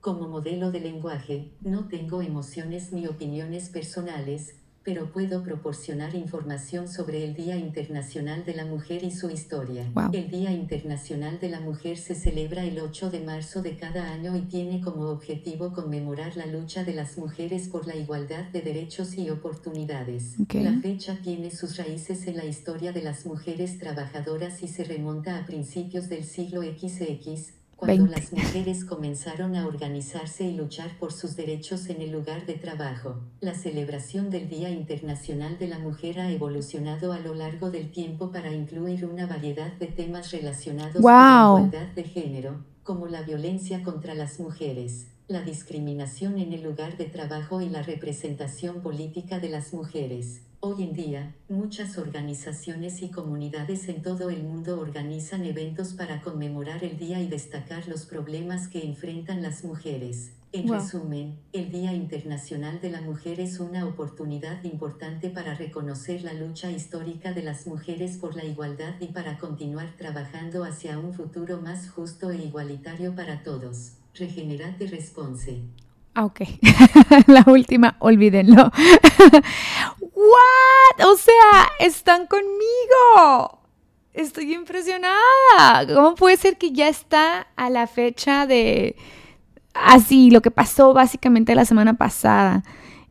Como 0.00 0.28
modelo 0.28 0.72
de 0.72 0.80
lenguaje, 0.80 1.52
no 1.60 1.86
tengo 1.88 2.22
emociones 2.22 2.92
ni 2.92 3.06
opiniones 3.06 3.68
personales, 3.68 4.54
pero 4.84 5.12
puedo 5.12 5.42
proporcionar 5.42 6.14
información 6.14 6.88
sobre 6.88 7.24
el 7.24 7.34
Día 7.34 7.56
Internacional 7.56 8.44
de 8.44 8.54
la 8.54 8.64
Mujer 8.64 9.04
y 9.04 9.10
su 9.10 9.30
historia. 9.30 9.90
Wow. 9.94 10.10
El 10.12 10.30
Día 10.30 10.52
Internacional 10.52 11.38
de 11.38 11.48
la 11.48 11.60
Mujer 11.60 11.98
se 11.98 12.14
celebra 12.14 12.64
el 12.64 12.78
8 12.80 13.10
de 13.10 13.20
marzo 13.20 13.62
de 13.62 13.76
cada 13.76 14.10
año 14.10 14.36
y 14.36 14.42
tiene 14.42 14.80
como 14.80 15.08
objetivo 15.08 15.72
conmemorar 15.72 16.36
la 16.36 16.46
lucha 16.46 16.84
de 16.84 16.94
las 16.94 17.18
mujeres 17.18 17.68
por 17.68 17.86
la 17.86 17.96
igualdad 17.96 18.44
de 18.52 18.62
derechos 18.62 19.16
y 19.16 19.30
oportunidades. 19.30 20.36
La 20.52 20.78
fecha 20.80 21.18
tiene 21.22 21.50
sus 21.50 21.76
raíces 21.76 22.26
en 22.26 22.36
la 22.36 22.44
historia 22.44 22.92
de 22.92 23.02
las 23.02 23.26
mujeres 23.26 23.78
trabajadoras 23.78 24.62
y 24.62 24.68
se 24.68 24.84
remonta 24.84 25.38
a 25.38 25.46
principios 25.46 26.08
del 26.08 26.24
siglo 26.24 26.62
XX, 26.62 27.61
cuando 27.84 28.04
20. 28.04 28.20
las 28.20 28.32
mujeres 28.32 28.84
comenzaron 28.84 29.56
a 29.56 29.66
organizarse 29.66 30.44
y 30.44 30.54
luchar 30.54 30.96
por 31.00 31.12
sus 31.12 31.34
derechos 31.34 31.88
en 31.88 32.00
el 32.00 32.12
lugar 32.12 32.46
de 32.46 32.54
trabajo. 32.54 33.16
La 33.40 33.54
celebración 33.54 34.30
del 34.30 34.48
Día 34.48 34.70
Internacional 34.70 35.58
de 35.58 35.66
la 35.66 35.80
Mujer 35.80 36.20
ha 36.20 36.30
evolucionado 36.30 37.12
a 37.12 37.18
lo 37.18 37.34
largo 37.34 37.72
del 37.72 37.90
tiempo 37.90 38.30
para 38.30 38.52
incluir 38.52 39.04
una 39.04 39.26
variedad 39.26 39.72
de 39.72 39.88
temas 39.88 40.30
relacionados 40.30 41.02
con 41.02 41.12
la 41.12 41.44
igualdad 41.48 41.88
de 41.88 42.04
género, 42.04 42.64
como 42.84 43.08
la 43.08 43.22
violencia 43.22 43.82
contra 43.82 44.14
las 44.14 44.38
mujeres, 44.38 45.08
la 45.26 45.42
discriminación 45.42 46.38
en 46.38 46.52
el 46.52 46.62
lugar 46.62 46.96
de 46.96 47.06
trabajo 47.06 47.62
y 47.62 47.68
la 47.68 47.82
representación 47.82 48.80
política 48.80 49.40
de 49.40 49.48
las 49.48 49.74
mujeres. 49.74 50.42
Hoy 50.64 50.84
en 50.84 50.92
día, 50.92 51.34
muchas 51.48 51.98
organizaciones 51.98 53.02
y 53.02 53.08
comunidades 53.08 53.88
en 53.88 54.00
todo 54.00 54.30
el 54.30 54.44
mundo 54.44 54.78
organizan 54.78 55.44
eventos 55.44 55.92
para 55.92 56.22
conmemorar 56.22 56.84
el 56.84 56.96
día 56.96 57.20
y 57.20 57.26
destacar 57.26 57.88
los 57.88 58.06
problemas 58.06 58.68
que 58.68 58.86
enfrentan 58.86 59.42
las 59.42 59.64
mujeres. 59.64 60.30
En 60.52 60.68
Wow. 60.68 60.74
resumen, 60.76 61.36
el 61.52 61.72
Día 61.72 61.92
Internacional 61.94 62.80
de 62.80 62.90
la 62.90 63.00
Mujer 63.00 63.40
es 63.40 63.58
una 63.58 63.84
oportunidad 63.84 64.62
importante 64.62 65.30
para 65.30 65.56
reconocer 65.56 66.22
la 66.22 66.32
lucha 66.32 66.70
histórica 66.70 67.32
de 67.32 67.42
las 67.42 67.66
mujeres 67.66 68.16
por 68.18 68.36
la 68.36 68.44
igualdad 68.44 68.94
y 69.00 69.06
para 69.06 69.38
continuar 69.38 69.96
trabajando 69.98 70.62
hacia 70.62 70.96
un 70.96 71.12
futuro 71.12 71.60
más 71.60 71.90
justo 71.90 72.30
e 72.30 72.36
igualitario 72.36 73.16
para 73.16 73.42
todos. 73.42 73.94
Regenerate 74.14 74.86
Response. 74.86 75.60
Ah, 76.14 76.26
ok. 76.26 76.40
la 77.26 77.42
última, 77.50 77.96
olvídenlo. 77.98 78.70
¿What? 80.32 81.06
O 81.06 81.16
sea, 81.16 81.70
están 81.78 82.26
conmigo. 82.26 83.58
Estoy 84.12 84.54
impresionada. 84.54 85.86
¿Cómo 85.92 86.14
puede 86.14 86.36
ser 86.36 86.58
que 86.58 86.72
ya 86.72 86.88
está 86.88 87.48
a 87.56 87.70
la 87.70 87.86
fecha 87.86 88.46
de 88.46 88.96
así 89.74 90.30
lo 90.30 90.42
que 90.42 90.50
pasó 90.50 90.92
básicamente 90.92 91.54
la 91.54 91.64
semana 91.64 91.94
pasada? 91.94 92.62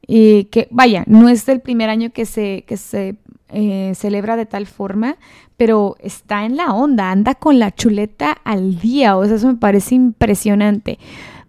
Y 0.06 0.46
que, 0.46 0.68
vaya, 0.72 1.04
no 1.08 1.30
es 1.30 1.48
el 1.48 1.62
primer 1.62 1.90
año 1.90 2.12
que 2.12 2.26
se, 2.26 2.64
que 2.68 2.78
se 2.78 3.16
eh, 3.50 3.94
celebra 3.96 4.36
de 4.36 4.46
tal 4.46 4.68
forma, 4.68 5.18
pero 5.58 5.96
está 6.00 6.46
en 6.46 6.56
la 6.56 6.74
onda, 6.74 7.12
anda 7.12 7.36
con 7.36 7.60
la 7.60 7.74
chuleta 7.74 8.32
al 8.44 8.80
día. 8.80 9.18
O 9.18 9.26
sea, 9.26 9.36
eso 9.36 9.48
me 9.48 9.56
parece 9.56 9.96
impresionante. 9.96 11.00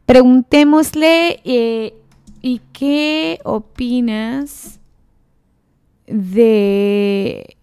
Preguntémosle, 0.07 1.41
eh, 1.45 1.95
¿y 2.41 2.61
qué 2.73 3.39
opinas 3.45 4.81
de... 6.13 7.57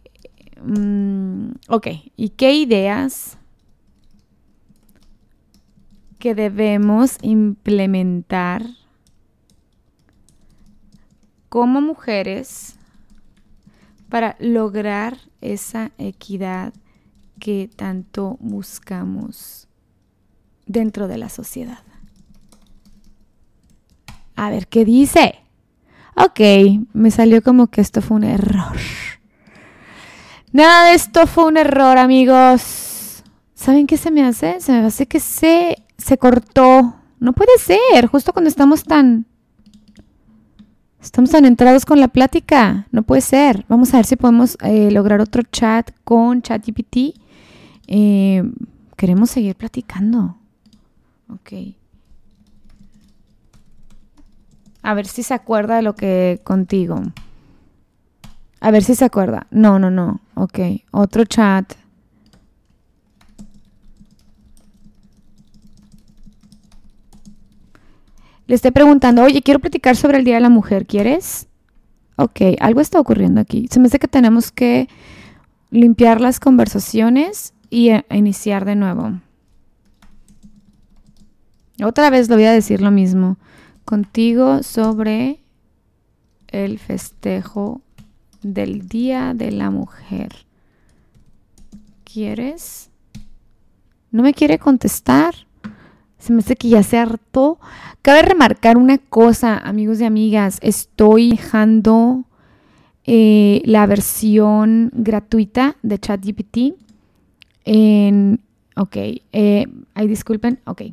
mm, 0.63 1.51
ok, 1.67 1.87
¿y 2.15 2.29
qué 2.29 2.53
ideas 2.53 3.37
que 6.17 6.35
debemos 6.35 7.17
implementar 7.21 8.63
como 11.47 11.79
mujeres 11.81 12.75
para 14.09 14.35
lograr 14.39 15.17
esa 15.41 15.91
equidad 15.97 16.73
que 17.39 17.69
tanto 17.73 18.37
buscamos 18.39 19.67
dentro 20.65 21.07
de 21.07 21.17
la 21.19 21.29
sociedad? 21.29 21.83
A 24.35 24.49
ver, 24.49 24.67
¿qué 24.67 24.85
dice? 24.85 25.35
Ok, 26.21 26.39
me 26.91 27.11
salió 27.11 27.41
como 27.41 27.67
que 27.67 27.79
esto 27.79 28.01
fue 28.01 28.17
un 28.17 28.25
error. 28.25 28.75
Nada 30.51 30.89
de 30.89 30.95
esto 30.95 31.25
fue 31.27 31.45
un 31.45 31.55
error, 31.55 31.97
amigos. 31.97 33.23
¿Saben 33.53 33.87
qué 33.87 33.95
se 33.95 34.11
me 34.11 34.23
hace? 34.25 34.59
Se 34.59 34.73
me 34.73 34.79
hace 34.79 35.05
que 35.05 35.21
se, 35.21 35.81
se 35.97 36.17
cortó. 36.17 36.95
No 37.21 37.31
puede 37.31 37.57
ser, 37.57 38.07
justo 38.07 38.33
cuando 38.33 38.49
estamos 38.49 38.83
tan... 38.83 39.27
Estamos 41.01 41.29
tan 41.29 41.45
entrados 41.45 41.85
con 41.85 42.01
la 42.01 42.09
plática. 42.09 42.87
No 42.91 43.03
puede 43.03 43.21
ser. 43.21 43.63
Vamos 43.69 43.93
a 43.93 43.97
ver 43.97 44.05
si 44.05 44.17
podemos 44.17 44.57
eh, 44.61 44.91
lograr 44.91 45.21
otro 45.21 45.43
chat 45.43 45.91
con 46.03 46.41
ChatGPT. 46.41 47.17
Eh, 47.87 48.43
queremos 48.97 49.29
seguir 49.29 49.55
platicando. 49.55 50.35
Ok. 51.29 51.78
A 54.81 54.93
ver 54.93 55.05
si 55.07 55.23
se 55.23 55.33
acuerda 55.33 55.77
de 55.77 55.81
lo 55.81 55.95
que 55.95 56.41
contigo. 56.43 57.01
A 58.61 58.71
ver 58.71 58.83
si 58.83 58.95
se 58.95 59.05
acuerda. 59.05 59.47
No, 59.51 59.79
no, 59.79 59.89
no. 59.89 60.19
Ok. 60.35 60.59
Otro 60.91 61.25
chat. 61.25 61.73
Le 68.47 68.55
estoy 68.55 68.71
preguntando, 68.71 69.21
oye, 69.21 69.43
quiero 69.43 69.59
platicar 69.59 69.95
sobre 69.95 70.17
el 70.17 70.23
Día 70.23 70.33
de 70.33 70.41
la 70.41 70.49
Mujer, 70.49 70.87
¿quieres? 70.87 71.47
Ok, 72.15 72.41
algo 72.59 72.81
está 72.81 72.99
ocurriendo 72.99 73.39
aquí. 73.39 73.67
Se 73.69 73.79
me 73.79 73.85
hace 73.85 73.99
que 73.99 74.07
tenemos 74.07 74.51
que 74.51 74.89
limpiar 75.69 76.19
las 76.19 76.39
conversaciones 76.39 77.53
y 77.69 77.89
eh, 77.89 78.05
iniciar 78.09 78.65
de 78.65 78.75
nuevo. 78.75 79.19
Otra 81.83 82.09
vez 82.09 82.27
le 82.27 82.35
voy 82.35 82.45
a 82.45 82.51
decir 82.51 82.81
lo 82.81 82.89
mismo. 82.89 83.37
Contigo 83.89 84.61
sobre 84.61 85.39
el 86.47 86.77
festejo 86.77 87.81
del 88.43 88.87
Día 88.87 89.33
de 89.33 89.51
la 89.51 89.71
Mujer. 89.71 90.29
¿Quieres? 92.03 92.91
¿No 94.11 94.21
me 94.21 94.35
quiere 94.35 94.59
contestar? 94.59 95.33
Se 96.19 96.31
me 96.31 96.41
hace 96.41 96.55
que 96.55 96.69
ya 96.69 96.83
se 96.83 96.99
hartó. 96.99 97.57
Cabe 98.03 98.21
remarcar 98.21 98.77
una 98.77 98.99
cosa, 98.99 99.57
amigos 99.57 99.99
y 100.01 100.05
amigas. 100.05 100.59
Estoy 100.61 101.31
dejando 101.31 102.25
eh, 103.05 103.63
la 103.65 103.87
versión 103.87 104.91
gratuita 104.93 105.77
de 105.81 105.97
ChatGPT 105.97 106.57
en... 107.65 108.39
Ok, 108.75 108.97
eh, 108.97 109.65
ay, 109.95 110.07
disculpen, 110.07 110.59
ok. 110.65 110.83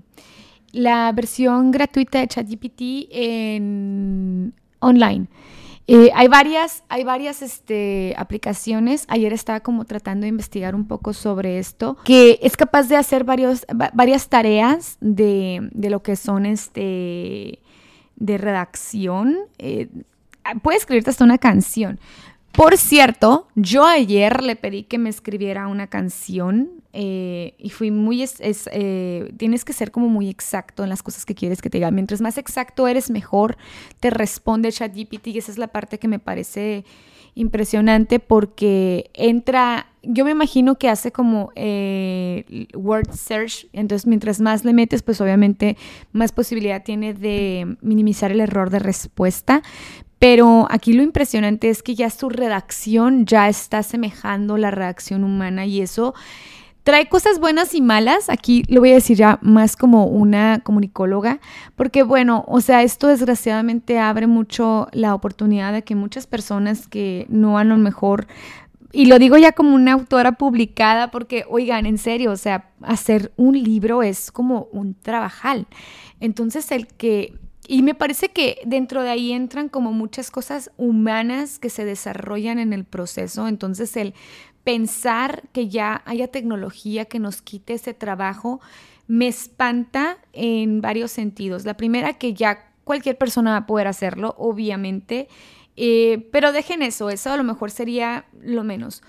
La 0.77 1.11
versión 1.13 1.71
gratuita 1.71 2.19
de 2.21 2.29
ChatGPT 2.29 3.09
en 3.11 4.53
online. 4.81 5.27
Eh, 5.89 6.11
hay 6.15 6.29
varias, 6.29 6.83
hay 6.89 7.03
varias 7.05 7.41
este, 7.43 8.15
aplicaciones. 8.19 9.05
Ayer 9.09 9.33
estaba 9.33 9.61
como 9.61 9.85
tratando 9.85 10.25
de 10.25 10.29
investigar 10.29 10.75
un 10.75 10.87
poco 10.87 11.13
sobre 11.15 11.59
esto, 11.59 11.97
que 12.05 12.39
es 12.43 12.57
capaz 12.57 12.89
de 12.89 12.97
hacer 12.97 13.25
varios, 13.25 13.65
va- 13.71 13.91
varias 13.95 14.29
tareas 14.29 14.99
de, 15.01 15.69
de 15.73 15.89
lo 15.91 16.03
que 16.03 16.17
son 16.17 16.45
este, 16.45 17.61
de 18.17 18.37
redacción. 18.39 19.37
Eh, 19.59 19.89
puede 20.63 20.77
escribirte 20.79 21.09
hasta 21.11 21.25
una 21.25 21.39
canción. 21.39 22.01
Por 22.57 22.79
cierto, 22.79 23.49
yo 23.55 23.85
ayer 23.85 24.43
le 24.43 24.57
pedí 24.57 24.85
que 24.85 24.97
me 24.97 25.11
escribiera 25.11 25.67
una 25.69 25.89
canción 25.89 26.71
eh, 26.95 27.55
y 27.59 27.69
fui 27.69 27.91
muy, 27.91 28.23
es- 28.23 28.41
eh, 28.73 29.31
tienes 29.37 29.63
que 29.67 29.75
ser 29.75 29.91
como 29.91 30.09
muy 30.09 30.31
exacto 30.31 30.83
en 30.83 30.89
las 30.89 31.03
cosas 31.03 31.27
que 31.27 31.35
quieres 31.35 31.61
que 31.61 31.69
te 31.69 31.77
diga. 31.77 31.91
Mientras 31.91 32.23
más 32.23 32.39
exacto 32.39 32.89
eres, 32.89 33.11
mejor 33.11 33.59
te 34.01 34.09
responde 34.09 34.73
ChatGPT 34.73 35.27
y 35.29 35.39
esa 35.39 35.53
es 35.53 35.59
la 35.59 35.69
parte 35.69 35.99
que 35.99 36.09
me 36.09 36.19
parece 36.19 36.87
impresionante 37.35 38.19
porque 38.19 39.11
entra, 39.13 39.89
yo 40.03 40.25
me 40.25 40.31
imagino 40.31 40.77
que 40.77 40.89
hace 40.89 41.13
como 41.13 41.53
eh, 41.55 42.67
word 42.75 43.11
search, 43.13 43.67
entonces 43.75 44.07
mientras 44.07 44.41
más 44.41 44.65
le 44.65 44.73
metes, 44.73 45.03
pues 45.03 45.21
obviamente 45.21 45.77
más 46.13 46.33
posibilidad 46.33 46.83
tiene 46.83 47.13
de 47.13 47.77
minimizar 47.83 48.33
el 48.33 48.41
error 48.41 48.71
de 48.71 48.79
respuesta. 48.79 49.63
Pero 50.19 50.67
aquí 50.71 50.93
lo 50.93 51.03
impresionante 51.03 51.69
es 51.69 51.83
que 51.83 51.95
ya 51.95 52.11
su 52.11 52.29
redacción 52.31 53.27
ya 53.27 53.49
está 53.49 53.83
semejando 53.83 54.57
la 54.57 54.71
redacción 54.71 55.25
humana 55.25 55.67
y 55.67 55.83
eso 55.83 56.15
trae 56.85 57.09
cosas 57.09 57.41
buenas 57.41 57.75
y 57.75 57.83
malas. 57.83 58.31
Aquí 58.31 58.63
lo 58.69 58.81
voy 58.81 58.93
a 58.93 58.95
decir 58.95 59.19
ya 59.19 59.39
más 59.43 59.77
como 59.77 60.07
una 60.07 60.61
comunicóloga, 60.61 61.41
porque 61.75 62.03
bueno, 62.03 62.45
o 62.49 62.61
sea, 62.61 62.83
esto 62.83 63.09
desgraciadamente 63.09 63.99
abre 63.99 64.27
mucho 64.27 64.89
la 64.93 65.15
oportunidad 65.15 65.73
de 65.73 65.83
que 65.83 65.95
muchas 65.95 66.27
personas 66.27 66.87
que 66.87 67.27
no 67.29 67.59
a 67.59 67.65
lo 67.65 67.77
mejor 67.77 68.27
y 68.93 69.07
lo 69.07 69.19
digo 69.19 69.37
ya 69.37 69.53
como 69.53 69.75
una 69.75 69.93
autora 69.93 70.33
publicada 70.33 71.11
porque, 71.11 71.45
oigan, 71.51 71.85
en 71.85 71.99
serio, 71.99 72.33
o 72.33 72.37
sea, 72.37 72.71
hacer 72.81 73.31
un 73.37 73.63
libro 73.63 74.03
es 74.03 74.31
como 74.33 74.69
un 74.73 74.95
trabajal. 74.95 75.67
Entonces, 76.21 76.73
el 76.73 76.87
que 76.87 77.35
y 77.69 77.83
me 77.83 77.95
parece 77.95 78.29
que 78.29 78.61
dentro 78.65 79.03
de 79.03 79.11
ahí 79.11 79.33
entran 79.33 79.69
como 79.69 79.93
muchas 79.93 80.31
cosas 80.31 80.71
humanas 80.77 81.59
que 81.59 81.71
se 81.71 81.85
desarrollan 81.85 82.59
en 82.59 82.73
el 82.73 82.85
proceso. 82.85 83.49
Entonces 83.49 83.97
el 83.97 84.15
pensar 84.65 85.45
que 85.53 85.69
ya 85.69 86.03
haya 86.07 86.29
tecnología 86.29 87.05
que 87.05 87.19
nos 87.19 87.43
quite 87.43 87.75
ese 87.75 87.95
trabajo 87.95 88.61
me 89.07 89.29
espanta 89.29 90.19
en 90.33 90.81
varios 90.81 91.13
sentidos. 91.13 91.65
La 91.65 91.77
primera, 91.77 92.15
que 92.15 92.35
ya 92.35 92.73
cualquier 92.85 93.17
persona 93.17 93.53
va 93.53 93.57
a 93.59 93.67
poder 93.67 93.87
hacerlo, 93.87 94.35
obviamente, 94.39 95.29
eh, 95.77 96.29
pero 96.33 96.53
dejen 96.53 96.83
eso, 96.83 97.11
eso 97.11 97.33
a 97.33 97.37
lo 97.37 97.45
mejor 97.45 97.71
sería 97.71 98.27
lo 98.41 98.65
menos. 98.65 99.03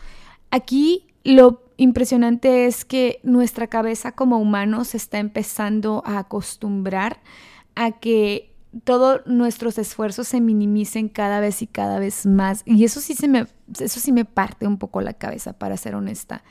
Aquí 0.51 1.07
lo 1.23 1.63
impresionante 1.77 2.65
es 2.65 2.85
que 2.85 3.19
nuestra 3.23 3.67
cabeza 3.67 4.11
como 4.11 4.39
humanos 4.39 4.95
está 4.95 5.19
empezando 5.19 6.03
a 6.05 6.19
acostumbrar 6.19 7.19
a 7.77 7.91
que 7.91 8.53
todos 8.83 9.21
nuestros 9.25 9.77
esfuerzos 9.77 10.27
se 10.27 10.41
minimicen 10.41 11.09
cada 11.09 11.39
vez 11.39 11.61
y 11.61 11.67
cada 11.67 11.99
vez 11.99 12.25
más. 12.25 12.63
Y 12.65 12.83
eso 12.83 12.99
sí, 12.99 13.13
se 13.13 13.27
me, 13.27 13.45
eso 13.79 13.99
sí 13.99 14.11
me 14.11 14.25
parte 14.25 14.67
un 14.67 14.77
poco 14.77 15.01
la 15.01 15.13
cabeza, 15.13 15.53
para 15.53 15.77
ser 15.77 15.95
honesta. 15.95 16.43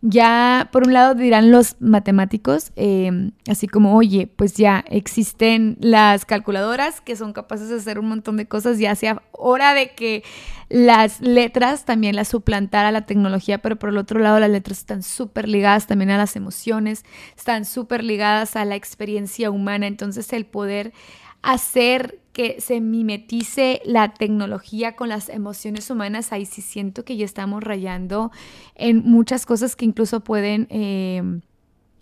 Ya, 0.00 0.68
por 0.70 0.86
un 0.86 0.92
lado, 0.92 1.16
dirán 1.16 1.50
los 1.50 1.74
matemáticos, 1.80 2.70
em, 2.76 3.32
así 3.48 3.66
como, 3.66 3.96
oye, 3.96 4.28
pues 4.28 4.54
ya 4.54 4.84
existen 4.88 5.76
las 5.80 6.24
calculadoras 6.24 7.00
que 7.00 7.16
son 7.16 7.32
capaces 7.32 7.68
de 7.68 7.76
hacer 7.76 7.98
un 7.98 8.08
montón 8.08 8.36
de 8.36 8.46
cosas, 8.46 8.78
ya 8.78 8.94
sea 8.94 9.22
hora 9.32 9.74
de 9.74 9.90
que 9.96 10.22
las 10.68 11.20
letras 11.20 11.84
también 11.84 12.14
las 12.14 12.28
suplantara 12.28 12.92
la 12.92 13.06
tecnología, 13.06 13.58
pero 13.58 13.74
por 13.76 13.88
el 13.88 13.96
otro 13.98 14.20
lado, 14.20 14.38
las 14.38 14.50
letras 14.50 14.78
están 14.78 15.02
súper 15.02 15.48
ligadas 15.48 15.88
también 15.88 16.10
a 16.10 16.18
las 16.18 16.36
emociones, 16.36 17.04
están 17.36 17.64
súper 17.64 18.04
ligadas 18.04 18.54
a 18.54 18.64
la 18.64 18.76
experiencia 18.76 19.50
humana, 19.50 19.88
entonces 19.88 20.32
el 20.32 20.46
poder 20.46 20.92
hacer 21.42 22.20
que 22.32 22.60
se 22.60 22.80
mimetice 22.80 23.82
la 23.84 24.14
tecnología 24.14 24.94
con 24.94 25.08
las 25.08 25.28
emociones 25.28 25.90
humanas, 25.90 26.32
ahí 26.32 26.46
sí 26.46 26.62
siento 26.62 27.04
que 27.04 27.16
ya 27.16 27.24
estamos 27.24 27.64
rayando 27.64 28.30
en 28.74 29.02
muchas 29.04 29.44
cosas 29.44 29.74
que 29.74 29.84
incluso 29.84 30.20
pueden 30.20 30.68
eh, 30.70 31.22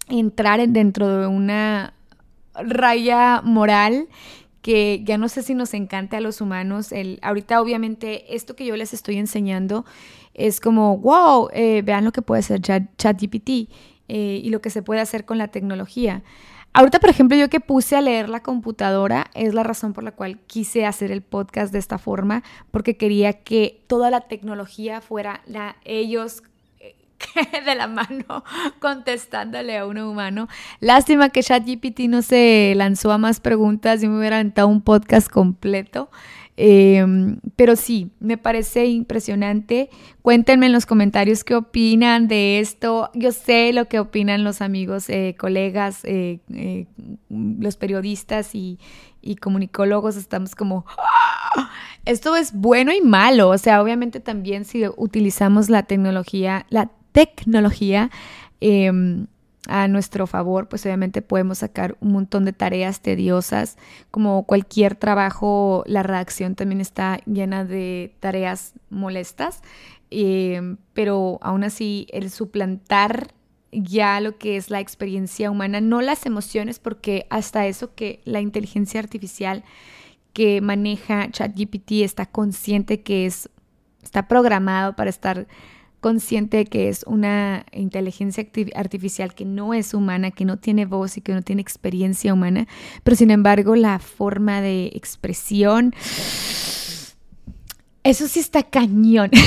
entrar 0.08 0.68
dentro 0.68 1.08
de 1.08 1.26
una 1.26 1.94
raya 2.54 3.40
moral 3.42 4.08
que 4.66 5.02
ya 5.04 5.16
no 5.16 5.28
sé 5.28 5.42
si 5.42 5.54
nos 5.54 5.74
encanta 5.74 6.16
a 6.16 6.20
los 6.20 6.40
humanos. 6.40 6.90
El, 6.90 7.20
ahorita 7.22 7.60
obviamente 7.60 8.34
esto 8.34 8.56
que 8.56 8.66
yo 8.66 8.76
les 8.76 8.92
estoy 8.92 9.16
enseñando 9.16 9.84
es 10.34 10.60
como, 10.60 10.98
wow, 10.98 11.48
eh, 11.52 11.82
vean 11.82 12.04
lo 12.04 12.12
que 12.12 12.20
puede 12.20 12.42
ser 12.42 12.60
ChatGPT 12.60 13.70
eh, 14.08 14.40
y 14.42 14.50
lo 14.50 14.60
que 14.60 14.70
se 14.70 14.82
puede 14.82 15.00
hacer 15.00 15.24
con 15.24 15.38
la 15.38 15.48
tecnología. 15.48 16.24
Ahorita, 16.76 17.00
por 17.00 17.08
ejemplo, 17.08 17.38
yo 17.38 17.48
que 17.48 17.60
puse 17.60 17.96
a 17.96 18.02
leer 18.02 18.28
la 18.28 18.42
computadora 18.42 19.30
es 19.32 19.54
la 19.54 19.62
razón 19.62 19.94
por 19.94 20.04
la 20.04 20.12
cual 20.12 20.38
quise 20.46 20.84
hacer 20.84 21.10
el 21.10 21.22
podcast 21.22 21.72
de 21.72 21.78
esta 21.78 21.96
forma, 21.96 22.42
porque 22.70 22.98
quería 22.98 23.32
que 23.32 23.82
toda 23.86 24.10
la 24.10 24.28
tecnología 24.28 25.00
fuera 25.00 25.40
la, 25.46 25.76
ellos 25.86 26.42
eh, 26.80 26.94
de 27.64 27.74
la 27.76 27.86
mano 27.86 28.44
contestándole 28.78 29.78
a 29.78 29.86
uno 29.86 30.10
humano. 30.10 30.48
Lástima 30.80 31.30
que 31.30 31.42
ChatGPT 31.42 32.00
no 32.10 32.20
se 32.20 32.74
lanzó 32.76 33.10
a 33.10 33.16
más 33.16 33.40
preguntas 33.40 34.02
y 34.02 34.08
me 34.08 34.18
hubiera 34.18 34.36
aventado 34.36 34.68
un 34.68 34.82
podcast 34.82 35.30
completo. 35.30 36.10
Em, 36.58 37.38
pero 37.54 37.76
sí, 37.76 38.10
me 38.18 38.38
parece 38.38 38.86
impresionante. 38.86 39.90
Cuéntenme 40.22 40.66
en 40.66 40.72
los 40.72 40.86
comentarios 40.86 41.44
qué 41.44 41.54
opinan 41.54 42.28
de 42.28 42.60
esto. 42.60 43.10
Yo 43.14 43.32
sé 43.32 43.72
lo 43.72 43.88
que 43.88 44.00
opinan 44.00 44.42
los 44.42 44.62
amigos, 44.62 45.10
eh, 45.10 45.36
colegas, 45.38 46.00
eh, 46.04 46.40
eh, 46.54 46.86
los 47.28 47.76
periodistas 47.76 48.54
y, 48.54 48.78
comunicólogos. 49.40 50.16
Estamos 50.16 50.54
como, 50.54 50.86
¡Ah! 50.98 51.70
esto 52.04 52.36
es 52.36 52.52
bueno 52.52 52.92
y 52.92 53.00
malo. 53.00 53.50
O 53.50 53.58
sea, 53.58 53.82
obviamente 53.82 54.20
también 54.20 54.64
si 54.64 54.84
utilizamos 54.96 55.68
la 55.68 55.82
tecnología, 55.82 56.64
la 56.70 56.90
tecnología, 57.12 58.10
em, 58.60 59.26
a 59.66 59.88
nuestro 59.88 60.26
favor, 60.26 60.68
pues 60.68 60.84
obviamente 60.86 61.22
podemos 61.22 61.58
sacar 61.58 61.96
un 62.00 62.12
montón 62.12 62.44
de 62.44 62.52
tareas 62.52 63.00
tediosas. 63.00 63.76
Como 64.10 64.44
cualquier 64.44 64.94
trabajo, 64.94 65.82
la 65.86 66.02
redacción 66.02 66.54
también 66.54 66.80
está 66.80 67.18
llena 67.26 67.64
de 67.64 68.14
tareas 68.20 68.74
molestas, 68.90 69.62
eh, 70.10 70.76
pero 70.94 71.38
aún 71.42 71.64
así 71.64 72.06
el 72.10 72.30
suplantar 72.30 73.28
ya 73.72 74.20
lo 74.20 74.38
que 74.38 74.56
es 74.56 74.70
la 74.70 74.80
experiencia 74.80 75.50
humana, 75.50 75.80
no 75.80 76.00
las 76.00 76.24
emociones, 76.26 76.78
porque 76.78 77.26
hasta 77.30 77.66
eso 77.66 77.94
que 77.94 78.20
la 78.24 78.40
inteligencia 78.40 79.00
artificial 79.00 79.64
que 80.32 80.60
maneja 80.60 81.30
ChatGPT 81.30 82.02
está 82.02 82.26
consciente 82.26 83.02
que 83.02 83.26
es, 83.26 83.50
está 84.02 84.28
programado 84.28 84.94
para 84.94 85.10
estar 85.10 85.46
consciente 86.00 86.58
de 86.58 86.64
que 86.66 86.88
es 86.88 87.04
una 87.06 87.64
inteligencia 87.72 88.46
artificial 88.74 89.34
que 89.34 89.44
no 89.44 89.74
es 89.74 89.94
humana, 89.94 90.30
que 90.30 90.44
no 90.44 90.58
tiene 90.58 90.86
voz 90.86 91.16
y 91.16 91.20
que 91.20 91.32
no 91.34 91.42
tiene 91.42 91.62
experiencia 91.62 92.32
humana, 92.32 92.66
pero 93.02 93.16
sin 93.16 93.30
embargo 93.30 93.76
la 93.76 93.98
forma 93.98 94.60
de 94.60 94.92
expresión, 94.94 95.94
eso 98.06 98.28
sí 98.28 98.40
está 98.40 98.62
cañón. 98.62 99.30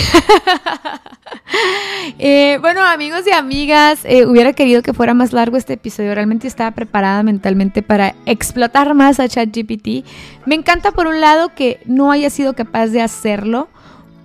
Eh, 2.17 2.57
bueno, 2.61 2.83
amigos 2.83 3.21
y 3.27 3.31
amigas, 3.31 4.01
eh, 4.03 4.25
hubiera 4.25 4.53
querido 4.53 4.81
que 4.81 4.93
fuera 4.93 5.13
más 5.13 5.31
largo 5.31 5.57
este 5.57 5.73
episodio. 5.73 6.15
Realmente 6.15 6.47
estaba 6.47 6.71
preparada 6.71 7.21
mentalmente 7.23 7.81
para 7.83 8.15
explotar 8.25 8.93
más 8.95 9.19
a 9.19 9.27
ChatGPT. 9.27 10.05
Me 10.45 10.55
encanta 10.55 10.91
por 10.91 11.07
un 11.07 11.21
lado 11.21 11.53
que 11.53 11.79
no 11.85 12.11
haya 12.11 12.29
sido 12.29 12.53
capaz 12.53 12.87
de 12.87 13.01
hacerlo 13.01 13.69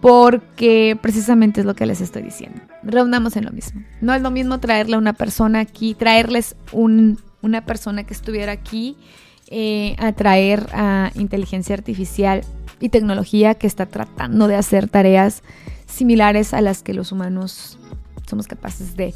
porque 0.04 0.98
precisamente 1.00 1.60
es 1.60 1.66
lo 1.66 1.74
que 1.74 1.86
les 1.86 2.02
estoy 2.02 2.20
diciendo. 2.20 2.60
Reunamos 2.82 3.38
en 3.38 3.46
lo 3.46 3.52
mismo. 3.52 3.82
No 4.02 4.12
es 4.12 4.20
lo 4.20 4.30
mismo 4.30 4.60
traerle 4.60 4.96
a 4.96 4.98
una 4.98 5.14
persona 5.14 5.60
aquí, 5.60 5.94
traerles 5.94 6.56
una 6.72 7.64
persona 7.64 8.04
que 8.04 8.12
estuviera 8.12 8.52
aquí 8.52 8.98
eh, 9.48 9.96
a 9.98 10.12
traer 10.12 10.68
a 10.74 11.10
inteligencia 11.14 11.74
artificial 11.74 12.42
y 12.80 12.90
tecnología 12.90 13.54
que 13.54 13.66
está 13.66 13.86
tratando 13.86 14.46
de 14.46 14.56
hacer 14.56 14.90
tareas 14.90 15.42
similares 15.86 16.52
a 16.52 16.60
las 16.60 16.82
que 16.82 16.92
los 16.92 17.10
humanos 17.10 17.78
somos 18.28 18.46
capaces 18.46 18.96
de. 18.96 19.14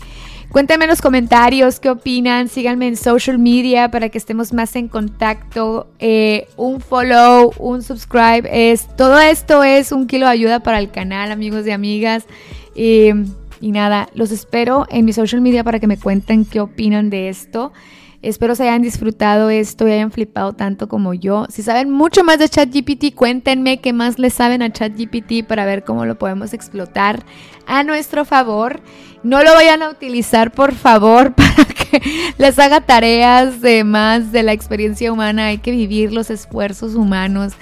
Cuéntenme 0.51 0.85
en 0.85 0.90
los 0.90 1.03
comentarios 1.03 1.81
qué 1.81 1.90
opinan, 1.90 2.49
síganme 2.49 2.88
en 2.88 2.97
social 2.97 3.38
media 3.38 3.90
para 3.90 4.09
que 4.09 4.18
estemos 4.18 4.53
más 4.53 4.75
en 4.77 4.88
contacto. 4.88 5.88
Eh, 5.99 6.49
un 6.57 6.81
follow, 6.81 7.53
un 7.59 7.83
subscribe, 7.83 8.49
es 8.53 8.88
todo 8.97 9.18
esto 9.18 9.62
es 9.62 9.92
un 9.92 10.07
kilo 10.07 10.27
de 10.27 10.33
ayuda 10.33 10.61
para 10.61 10.79
el 10.79 10.90
canal, 10.90 11.33
amigos 11.33 11.66
y 11.66 11.71
amigas. 11.71 12.27
y 12.75 13.73
nada, 13.73 14.09
los 14.14 14.31
espero 14.31 14.87
en 14.88 15.05
mi 15.05 15.12
social 15.12 15.40
media 15.40 15.64
para 15.64 15.81
que 15.81 15.88
me 15.88 15.99
cuenten 15.99 16.44
qué 16.44 16.61
opinan 16.61 17.11
de 17.11 17.29
esto. 17.29 17.73
Espero 18.20 18.57
se 18.57 18.64
hayan 18.64 18.83
disfrutado 18.83 19.48
esto 19.48 19.87
y 19.87 19.92
hayan 19.92 20.11
flipado 20.11 20.52
tanto 20.52 20.88
como 20.88 21.14
yo. 21.14 21.46
Si 21.50 21.62
saben 21.62 21.90
mucho 21.90 22.24
más 22.24 22.40
de 22.40 22.48
ChatGPT, 22.48 23.14
cuéntenme 23.14 23.81
qué 23.81 23.92
más 23.92 24.18
le 24.18 24.31
saben 24.31 24.61
a 24.61 24.72
ChatGPT 24.72 25.46
para 25.46 25.64
ver 25.64 25.85
cómo 25.85 26.04
lo 26.04 26.18
podemos 26.18 26.52
explotar 26.52 27.24
a 27.66 27.85
nuestro 27.85 28.24
favor. 28.24 28.81
No 29.22 29.44
lo 29.44 29.54
vayan 29.54 29.83
a 29.83 29.90
utilizar, 29.90 30.50
por 30.50 30.74
favor, 30.74 31.35
para 31.37 31.64
que 31.64 32.02
les 32.38 32.59
haga 32.59 32.81
tareas 32.81 33.61
de 33.61 33.85
más 33.85 34.33
de 34.33 34.42
la 34.42 34.52
experiencia 34.52 35.12
humana. 35.12 35.46
Hay 35.46 35.59
que 35.59 35.70
vivir 35.70 36.12
los 36.12 36.31
esfuerzos 36.31 36.96
humanos. 36.96 37.52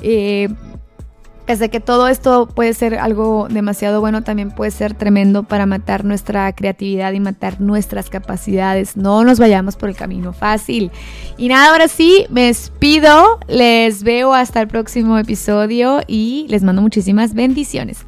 Eh, 0.00 0.48
Pese 1.46 1.70
que 1.70 1.78
todo 1.78 2.08
esto 2.08 2.48
puede 2.48 2.74
ser 2.74 2.98
algo 2.98 3.46
demasiado 3.48 4.00
bueno, 4.00 4.24
también 4.24 4.50
puede 4.50 4.72
ser 4.72 4.94
tremendo 4.94 5.44
para 5.44 5.64
matar 5.64 6.04
nuestra 6.04 6.52
creatividad 6.52 7.12
y 7.12 7.20
matar 7.20 7.60
nuestras 7.60 8.10
capacidades. 8.10 8.96
No 8.96 9.22
nos 9.22 9.38
vayamos 9.38 9.76
por 9.76 9.88
el 9.88 9.94
camino 9.94 10.32
fácil. 10.32 10.90
Y 11.38 11.48
nada, 11.48 11.70
ahora 11.70 11.86
sí, 11.86 12.26
me 12.30 12.46
despido. 12.46 13.38
Les 13.46 14.02
veo 14.02 14.34
hasta 14.34 14.60
el 14.60 14.66
próximo 14.66 15.18
episodio 15.18 16.00
y 16.08 16.46
les 16.48 16.64
mando 16.64 16.82
muchísimas 16.82 17.32
bendiciones. 17.32 18.06